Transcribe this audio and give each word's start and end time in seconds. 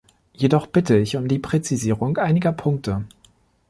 Jedoch 0.33 0.65
bitte 0.65 0.97
ich 0.97 1.15
um 1.15 1.27
die 1.27 1.37
Präzisierung 1.37 2.17
einiger 2.17 2.51
Punkte. 2.51 3.05